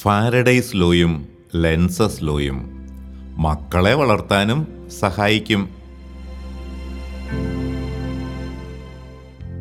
[0.00, 2.70] Faraday's ലോയും lenses ലോയും
[3.38, 5.68] മക്കളെ വളർത്താനും സഹായിക്കും.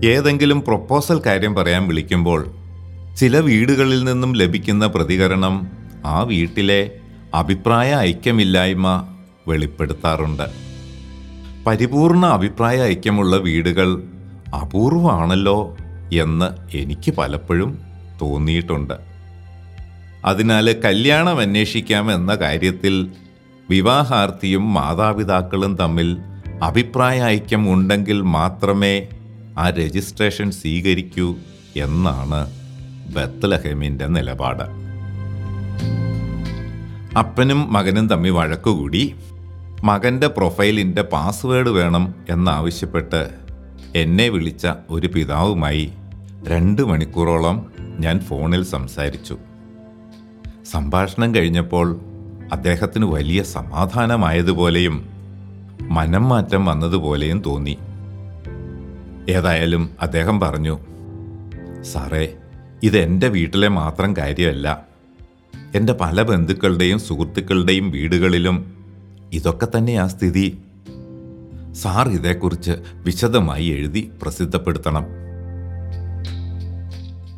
[0.06, 2.52] ഏതെങ്കിലും പ്രൊപ്പോസൽ കാര്യം പറയാൻ വിളിക്കുമ്പോൾ
[3.18, 5.68] ചില വീടുകളിൽ നിന്നും ലഭിക്കുന്ന പ്രതികരണം
[6.06, 6.92] ആ വീട്ടിലെ
[7.34, 9.16] അഭിപ്രായ ഐക്യമില്ലായ്മ
[9.48, 10.44] വെളിപ്പെടുത്താറുണ്ട്.
[11.68, 14.04] പരിപൂർണ അഭിപ്രായ ഐക്യമുള്ള വീടുകൾ
[14.62, 15.78] അപൂർവമാണല്ലോ
[16.14, 17.89] എന്ന് എനിക്ക് പലപ്പോഴും
[18.22, 18.94] തോന്നിയിട്ടുണ്ട്.
[20.26, 23.12] അതിനാൽ കല്യാണം അന്വേഷിക്കാം എന്ന കാര്യത്തിൽ
[23.70, 26.18] വിവാഹാർത്ഥിയും മാതാപിതാക്കളും തമ്മിൽ
[26.64, 29.08] അഭിപ്രായ ഐക്യം ഉണ്ടെങ്കിൽ മാത്രമേ
[29.58, 31.36] ആ രജിസ്ട്രേഷൻ സ്വീകരിക്കൂ
[31.76, 32.52] എന്നാണ്
[33.14, 34.64] ബത്ലഹേമിന്റെ നിലപാട്.
[37.18, 39.16] അപ്പനും മകനും തമ്മിൽ വഴക്കുകൂടി.
[39.84, 43.30] മകന്റെ പ്രൊഫൈലിന്റെ പാസ്വേഡ് വേണം എന്നാവശ്യപ്പെട്ട്
[43.96, 45.92] എന്നെ വിളിച്ച ഒരു പിതാവുമായി
[46.48, 47.66] രണ്ട് മണിക്കൂറോളം
[48.00, 49.38] ഞാൻ ഫോണിൽ സംസാരിച്ചു.
[50.72, 52.00] സംഭാഷണം കഴിഞ്ഞപ്പോൾ
[52.52, 55.10] അദ്ദേഹത്തിന് വലിയ സമാധാനമായതുപോലെയും
[55.82, 57.78] മനം മാറ്റം വന്നതുപോലെയും തോന്നി.
[59.30, 60.80] ഏതായാലും അദ്ദേഹം പറഞ്ഞു
[61.82, 62.36] സാറേ
[62.84, 64.86] ഇത് എന്റെ വീട്ടിലെ മാത്രം കാര്യമല്ല.
[65.76, 68.86] എന്റെ പല ബന്ധുക്കളുടെയും സുഹൃത്തുക്കളുടെയും വീടുകളിലും
[69.34, 70.58] ഇതൊക്കെ തന്നെയാ സ്ഥിതി.
[71.74, 75.06] സാർ ഇതേക്കുറിച്ച് വിശദമായി എഴുതി പ്രസിദ്ധപ്പെടുത്തണം.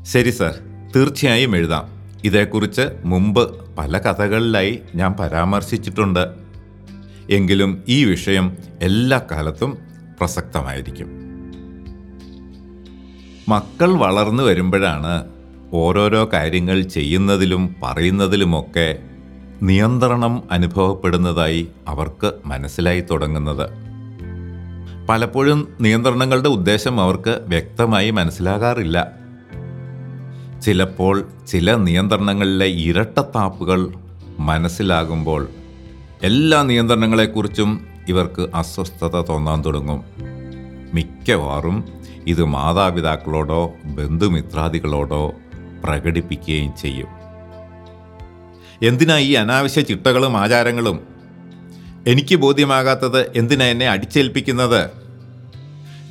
[0.06, 0.56] ശരി സാർ
[0.96, 1.90] തീർച്ചയായും എഴുതാം.
[2.24, 6.28] ഇതേക്കുറിച്ച് മുമ്പ് പല കഥകളിലായി ഞാൻ പരാമർശിച്ചിട്ടുണ്ട്.
[7.30, 9.78] എങ്കിലും ഈ വിഷയം എല്ലാ കാലത്തും
[10.20, 11.08] പ്രസക്തമായിരിക്കും.
[13.50, 15.28] മക്കൾ വളർന്നു വരുമ്പോഴാണ്
[15.74, 19.00] ഓരോരോ കാര്യങ്ങൾ ചെയ്യുന്നതിലും പറയുന്നതിലുമൊക്കെ
[19.64, 23.70] നിയന്ത്രണം അനുഭവപ്പെടുന്നതായി അവർക്ക് മനസ്സിലായി തുടങ്ങുന്നത്.
[25.10, 29.21] പലപ്പോഴും നിയന്ത്രണങ്ങളുടെ ഉദ്ദേശം അവർക്ക് വ്യക്തമായി മനസ്സിലാകാറില്ല.
[30.62, 33.94] ചിലപ്പോൾ ചില നിയന്ത്രണങ്ങളിലെ ഇരട്ടത്താപ്പുകൾ
[34.40, 35.48] മനസ്സിലാകുമ്പോൾ
[36.24, 40.04] എല്ലാ നിയന്ത്രണങ്ങളെക്കുറിച്ചും ഇവർക്ക് അസ്വസ്ഥത തോന്നാൻ തുടങ്ങും.
[40.94, 41.84] മിക്കവാറും
[42.28, 45.34] ഇത് മാതാപിതാക്കളോടോ ബന്ധുമിത്രാദികളോടോ
[45.84, 47.08] പ്രകടിപ്പിക്കുകയും ചെയ്യും.
[48.84, 51.00] എന്തിനാ ഈ അനാവശ്യ ചിട്ടകളും ആചാരങ്ങളും?
[52.08, 54.90] എനിക്ക് ബോധ്യമാകാത്തത് എന്തിനാ എന്നെ അടിച്ചേൽപ്പിക്കുന്നത്?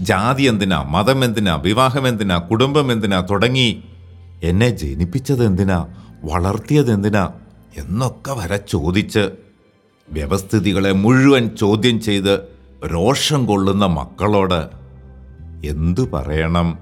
[0.01, 3.85] ജാതി എന്തിനാ മതം എന്തിനാ വിവാഹം എന്തിനാ കുടുംബം എന്തിനാ തുടങ്ങി
[4.43, 5.87] എന്നെ ജനിപ്പിച്ചത് എന്തിനാ?
[6.25, 7.31] വളർത്തിയത് എന്തിനാ?
[7.77, 9.31] എന്നൊക്കെ വരെ ചോദിച്ച്
[10.13, 12.41] വ്യവസ്ഥിതികളെ മുഴുവൻ ചോദ്യം ചെയ്ത്
[12.87, 14.69] രോഷം കൊള്ളുന്ന മക്കളോട്
[15.67, 16.79] എന്തു പറയണം?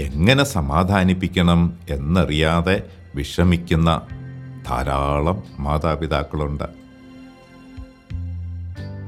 [0.00, 2.82] എങ്ങനെ സമാധാനിപ്പിക്കണം എന്നറിയാതെ
[3.14, 4.00] വിഷമിക്കുന്ന
[4.68, 6.64] ധാരാളം മാതാപിതാക്കളുണ്ട്.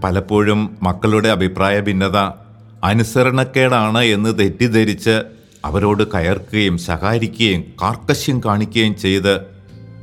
[0.04, 2.16] പലപ്പോഴും മക്കളുടെ അഭിപ്രായ ഭിന്നത
[2.84, 5.22] അനുസരണക്കേടാണ് എന്ന് തെറ്റിദ്ധരിച്ച്
[5.64, 9.40] അവരോട് കയർക്കുകയും സഹായിക്കുകയും കാർക്കശ്യം കാണിക്കുകയും ചെയ്ത്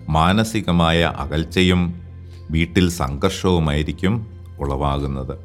[0.09, 2.01] മാനസികമായ അകൽച്ചയും
[2.51, 4.27] വീട്ടിൽ സംഘർഷവുമായിരിക്കും
[4.59, 5.37] ഉളവാകുന്നത്.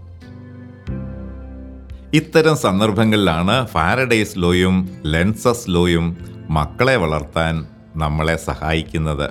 [2.15, 6.17] ഇത്തരം സന്ദർഭങ്ങളിലാണ് ഫാരഡേസ് ലോയും ലെൻസസ് ലോയും
[6.51, 7.67] മക്കളെ വളർത്താൻ
[7.97, 9.31] നമ്മളെ സഹായിക്കുന്നത്.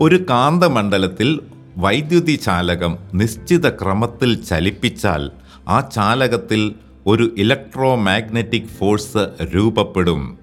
[0.00, 1.40] ഒരു കാന്തമണ്ഡലത്തിൽ
[1.76, 5.30] വൈദ്യുതി ചാലകം നിശ്ചിത ക്രമത്തിൽ ചലിപ്പിച്ചാൽ
[5.68, 6.74] ആ ചാലകത്തിൽ
[7.06, 10.38] ഒരു ഇലക്ട്രോ മാഗ്നറ്റിക് ഫോഴ്സ് രൂപപ്പെടും.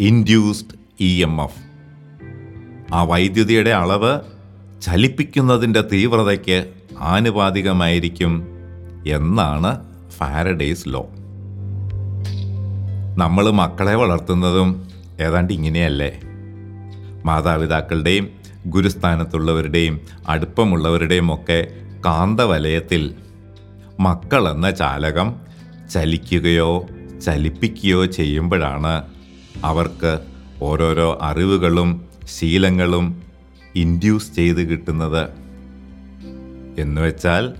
[0.00, 1.60] ഇൻഡ്യൂസ്ഡ് ഇ എം എഫ്
[2.94, 4.20] ആ വൈദ്യുതിയുടെ അളവ്
[4.82, 8.46] ചലിപ്പിക്കുന്നതിന്റെ തീവ്രതയ്ക്ക് ആനുപാതികമായിരിക്കും
[9.06, 9.80] എന്നാണ്
[10.10, 11.06] ഫാരഡേസ് ലോ.
[13.18, 14.88] നമ്മൾ മക്കളെ വളർത്തുന്നതും
[15.20, 16.20] ഏതാണ്ട് ഇങ്ങനെയല്ലേ?
[17.24, 18.28] മാതാപിതാക്കളുടെയും
[18.66, 21.66] ഗുരുസ്ഥാനത്തുള്ളവരുടെയും അടുപ്പമുള്ളവരുടെയും ഒക്കെ
[22.06, 23.14] കാന്തവലയത്തിൽ
[24.00, 25.36] മക്കളെന്ന ചാലകം
[25.90, 26.86] ചലിക്കുകയോ
[27.24, 29.02] ചലിപ്പിക്കുകയോ ചെയ്യുമ്പോഴാണ്
[29.64, 30.18] അവർക്ക്
[30.62, 32.04] ഓരോരോ അറിവുകളും
[32.38, 33.22] ശീലങ്ങളും
[33.76, 35.28] ഇൻഡ്യൂസ് ചെയ്ത് കിട്ടുന്നത്.
[36.78, 37.54] എന്നുവെച്ചാൽ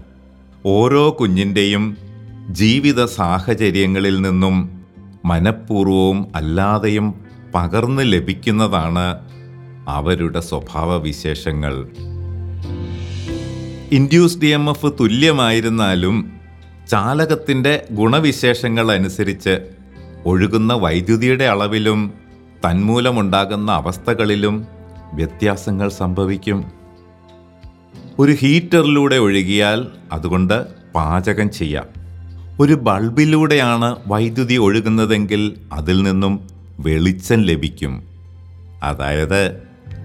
[0.66, 1.96] ഓരോ കുഞ്ഞിന്റെയും
[2.50, 4.84] ജീവിത സാഹചര്യങ്ങളിൽ നിന്നും
[5.24, 7.14] മനഃപൂർവവും അല്ലാതെയും
[7.54, 9.30] പകർന്നു ലഭിക്കുന്നതാണ്
[9.88, 11.88] അവരുടെ സ്വഭാവവിശേഷങ്ങൾ.
[13.92, 16.35] ഇൻഡ്യൂസ് ഡി എം എഫ് തുല്യമായിരുന്നാലും
[16.88, 19.58] ചാലകത്തിന്റെ ഗുണവിശേഷങ്ങൾ അനുസരിച്ച്
[20.26, 22.14] ഒഴുകുന്ന വൈദ്യുതിയുടെ അളവിലും
[22.66, 24.66] തന്മൂലമുണ്ടാകുന്ന അവസ്ഥകളിലും
[25.14, 26.64] വ്യത്യാസങ്ങൾ സംഭവിക്കും.
[28.18, 31.86] ഒരു ഹീറ്ററിലൂടെ ഒഴുകിയാൽ അതുകൊണ്ട് പാചകം ചെയ്യാം.
[32.60, 36.48] ഒരു ബൾബിലൂടെയാണ് വൈദ്യുതി ഒഴുകുന്നതെങ്കിൽ അതിൽ നിന്നും
[36.80, 38.04] വെളിച്ചം ലഭിക്കും.
[38.82, 39.62] അതായത്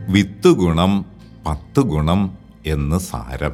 [0.09, 1.05] വിത്ത് ഗുണം
[1.47, 3.51] പത്ത് ഗുണം എന്ന് സാരം.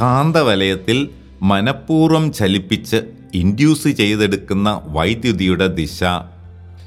[0.00, 1.08] കാന്തവലയത്തിൽ
[1.42, 2.98] മനഃപൂർവം ചലിപ്പിച്ച്
[3.34, 6.00] ഇൻഡ്യൂസ് ചെയ്തെടുക്കുന്ന വൈദ്യുതിയുടെ ദിശ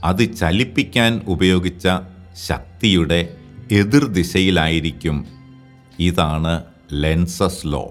[0.03, 1.85] അത് ചലിപ്പിക്കാൻ ഉപയോഗിച്ച
[2.47, 3.19] ശക്തിയുടെ
[3.71, 5.17] എതിർദിശയിലായിരിക്കും
[5.99, 6.53] ഇതാണ്
[6.93, 7.83] Lenz's law.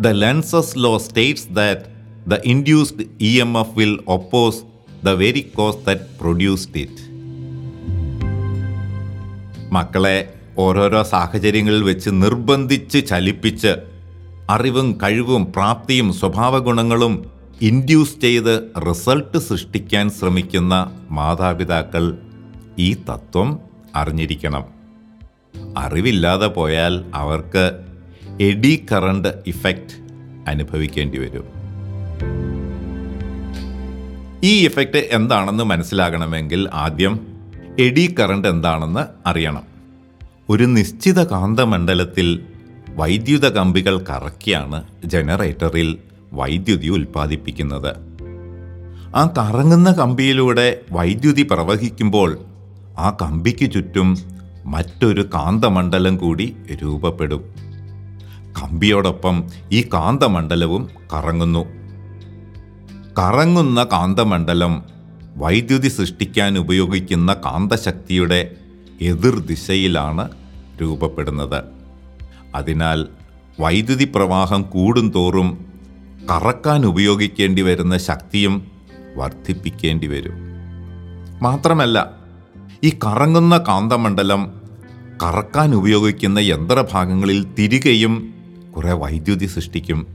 [0.00, 1.84] The Lenz's law states that
[2.28, 4.60] the induced E M F will oppose
[5.04, 7.02] the very cause that produced it
[9.72, 10.16] മക്കളെ
[10.58, 13.72] ഓരോരോ സാഹചര്യങ്ങളിൽ വെച്ച് നിർബന്ധിച്ച് ചലിപ്പിച്ച്
[14.50, 17.30] അറിവും കഴിവും പ്രാപ്തിയും സ്വഭാവഗുണങ്ങളും
[17.62, 22.18] ഇൻഡ്യൂസ് ചെയ്ത് റിസൾട്ട് സൃഷ്ടിക്കാൻ ശ്രമിക്കുന്ന മാതാപിതാക്കൾ
[22.78, 23.58] ഈ തത്വം
[23.96, 24.64] അറിഞ്ഞിരിക്കണം.
[25.78, 27.84] അറിവില്ലാതെ പോയാൽ അവർക്ക്
[28.40, 29.96] എഡി കറണ്ട് ഇഫക്റ്റ്
[30.48, 31.44] അനുഭവിക്കേണ്ടി വരും.
[34.44, 37.26] ഈ ഇഫക്റ്റ് എന്താണെന്ന് മനസ്സിലാകണമെങ്കിൽ ആദ്യം
[37.78, 39.62] എഡി കറണ്ട് എന്താണെന്ന് അറിയണം.
[40.48, 42.42] ഒരു നിശ്ചിത കാന്തമണ്ഡലത്തിൽ
[42.94, 45.98] വൈദ്യുത കമ്പികൾ കറക്കിയാണ് ജനറേറ്ററിൽ
[46.32, 47.96] വൈദ്യുതി ഉൽപ്പാദിപ്പിക്കുന്നത്.
[49.16, 52.38] ആ കറങ്ങുന്ന കമ്പിയിലൂടെ വൈദ്യുതി പ്രവഹിക്കുമ്പോൾ
[52.98, 54.16] ആ കമ്പിക്ക് ചുറ്റും
[54.64, 57.44] മറ്റൊരു കാന്തമണ്ഡലം കൂടി രൂപപ്പെടും.
[58.62, 61.64] കമ്പിയോടൊപ്പം ഈ കാന്തമണ്ഡലവും കറങ്ങുന്നു.
[63.18, 64.82] കറങ്ങുന്ന കാന്തമണ്ഡലം
[65.36, 68.56] വൈദ്യുതി സൃഷ്ടിക്കാൻ ഉപയോഗിക്കുന്ന കാന്തശക്തിയുടെ
[69.00, 70.30] എതിർദിശയിലാണ്
[70.80, 71.81] രൂപപ്പെടുന്നത്.
[72.54, 73.06] അതിനാൽ
[73.60, 75.66] വൈദ്യുതി പ്രവാഹം കൂടുന്തോറും
[76.30, 78.70] കറക്കാൻ ഉപയോഗിക്കേണ്ടി വരുന്ന ശക്തിയും
[79.16, 80.32] വർദ്ധിപ്പിക്കേണ്ടി വരും.
[81.42, 82.10] മാത്രമല്ല
[82.84, 84.62] ഈ കറങ്ങുന്ന കാന്തമണ്ഡലം
[85.22, 88.34] കറക്കാൻ ഉപയോഗിക്കുന്ന യന്ത്രഭാഗങ്ങളിൽ തിരികെയും
[88.76, 90.06] കുറേ വൈദ്യുതി സൃഷ്ടിക്കും.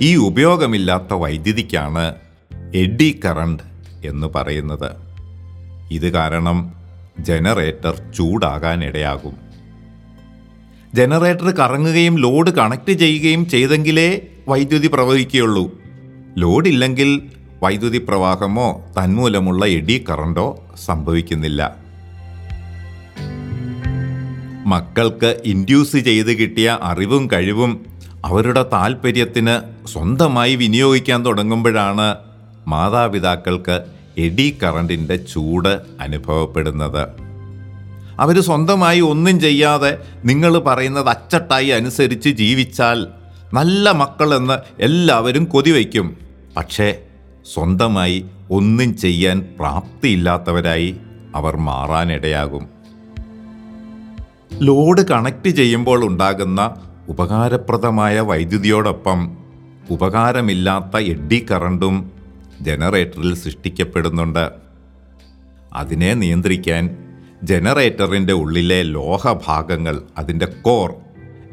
[0.00, 2.14] ഈ ഉപയോഗമില്ലാത്ത വൈദ്യുതിക്കാണ്
[2.74, 3.62] എഡി കറണ്ട്
[4.06, 4.90] എന്ന് പറയുന്നത്.
[5.90, 6.72] ഇത് കാരണം
[7.20, 9.45] ജനറേറ്റർ ചൂടാകാൻ ഇടയാകും
[10.96, 15.64] ജനറേറ്റർ കറങ്ങുകയും ലോഡ് കണക്ട് ചെയ്യുകയും ചെയ്തെങ്കിലേ വൈദ്യുതി പ്രവഹിക്കുകയുള്ളൂ.
[16.38, 17.22] ലോഡില്ലെങ്കിൽ
[17.62, 21.76] വൈദ്യുതി പ്രവാഹമോ തന്മൂലമുള്ള എഡി കറണ്ടോ സംഭവിക്കുന്നില്ല.
[24.66, 27.86] മക്കൾക്ക് ഇൻഡ്യൂസ് ചെയ്ത് കിട്ടിയ അറിവും കഴിവും
[28.24, 29.54] അവരുടെ താല്പര്യത്തിന്
[29.88, 32.14] സ്വന്തമായി വിനിയോഗിക്കാൻ തുടങ്ങുമ്പോഴാണ്
[32.68, 33.76] മാതാപിതാക്കൾക്ക്
[34.18, 37.25] എഡി കറണ്ടിന്റെ ചൂട് അനുഭവപ്പെടുന്നത്.
[38.18, 43.06] അവർ സ്വന്തമായി ഒന്നും ചെയ്യാതെ നിങ്ങൾ പറയുന്നത് അച്ചട്ടായി അനുസരിച്ച് ജീവിച്ചാൽ
[43.54, 46.16] നല്ല മക്കളെന്ന് എല്ലാവരും കൊതിവയ്ക്കും.
[46.56, 46.98] പക്ഷേ
[47.54, 50.96] സ്വന്തമായി ഒന്നും ചെയ്യാൻ പ്രാപ്തിയില്ലാത്തവരായി
[51.34, 52.66] അവർ മാറാനിടയാകും.
[54.54, 56.74] ലോഡ് കണക്ട് ചെയ്യുമ്പോൾ ഉണ്ടാകുന്ന
[57.08, 59.36] ഉപകാരപ്രദമായ വൈദ്യുതിയോടൊപ്പം
[59.90, 62.12] ഉപകാരമില്ലാത്ത എഡ്ഡി കറണ്ടും
[62.60, 64.50] ജനറേറ്ററിൽ സൃഷ്ടിക്കപ്പെടുന്നുണ്ട്.
[65.72, 67.05] അതിനെ നിയന്ത്രിക്കാൻ
[67.42, 70.94] ജനറേറ്ററിന്റെ ഉള്ളിലെ ലോഹഭാഗങ്ങൾ അതിന്റെ കോർ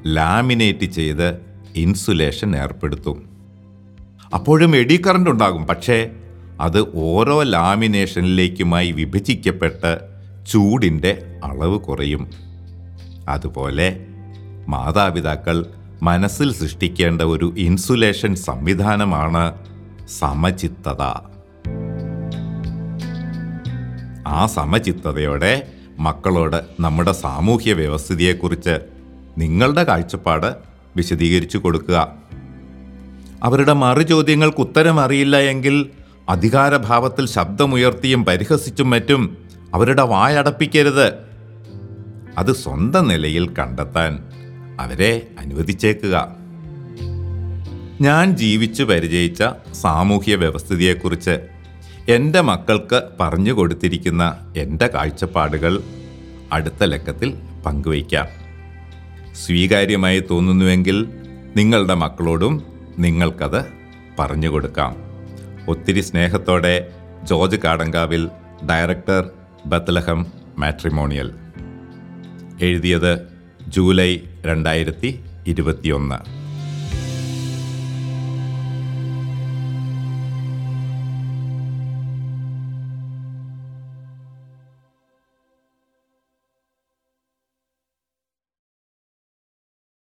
[0.08, 1.40] ലാമിനേറ്റ് ചെയ്ത്
[1.76, 3.30] ഇൻസുലേഷൻ ഏർപ്പെടുത്തും.
[4.34, 5.68] അപ്പോഴും എഡി കറണ്ട് ഉണ്ടാകും.
[5.68, 6.10] പക്ഷേ
[6.62, 10.00] അത് ഓരോ ലാമിനേഷനിലേക്കുമായി വിഭജിക്കപ്പെട്ട്
[10.52, 12.32] ചൂടിന്റെ അളവ് കുറയും.
[13.30, 14.06] അതുപോലെ
[14.68, 15.66] മാതാപിതാക്കൾ
[16.04, 19.54] മനസ്സിൽ സൃഷ്ടിക്കേണ്ട ഒരു ഇൻസുലേഷൻ സംവിധാനമാണ്
[20.20, 21.33] സമചിത്തത.
[24.28, 25.68] ആ സമചിത്തതയോടെ
[26.00, 28.80] മക്കളോട് നമ്മുടെ സാമൂഹ്യ വ്യവസ്ഥിതിയെക്കുറിച്ച്
[29.38, 30.56] നിങ്ങളുടെ കാഴ്ചപ്പാട്
[30.96, 32.12] വിശദീകരിച്ചു കൊടുക്കുക.
[33.44, 35.90] അവരുടെ മറുചോദ്യങ്ങൾക്ക് ഉത്തരം അറിയില്ല എങ്കിൽ
[36.30, 39.38] അധികാരഭാവത്തിൽ ശബ്ദമുയർത്തിയും പരിഹസിച്ചും മറ്റും
[39.74, 41.14] അവരുടെ വായടപ്പിക്കരുത്
[42.38, 44.24] അത് സ്വന്തം നിലയിൽ കണ്ടെത്താൻ
[44.80, 46.36] അവരെ അനുവദിച്ചേക്കുക.
[48.02, 51.40] ഞാൻ ജീവിച്ചു പരിചയിച്ച സാമൂഹ്യ വ്യവസ്ഥിതിയെക്കുറിച്ച്
[52.10, 55.84] എന്റെ മക്കൾക്ക് പറഞ്ഞു കൊടുത്തിരിക്കുന്ന എന്റെ കാഴ്ചപ്പാടുകൾ
[56.52, 57.34] അടുത്ത ലക്കത്തിൽ
[57.66, 58.28] പങ്കുവയ്ക്കാം.
[59.36, 61.08] സ്വീകാര്യമായി തോന്നുന്നുവെങ്കിൽ
[61.58, 62.64] നിങ്ങളുടെ മക്കളോടും
[63.00, 63.66] നിങ്ങൾക്കത്
[64.20, 64.96] പറഞ്ഞു കൊടുക്കാം.
[65.68, 66.90] ഒത്തിരി സ്നേഹത്തോടെ
[67.24, 68.30] ജോർജ് കാടങ്കാവിൽ
[68.70, 69.30] ഡയറക്ടർ
[69.66, 70.26] ബത്ലഹം
[70.58, 71.32] മാട്രിമോണിയൽ.
[72.62, 73.28] എഴുതിയത്
[73.68, 76.43] ജൂലൈ രണ്ടായിരത്തി ഇരുപത്തിയൊന്ന്.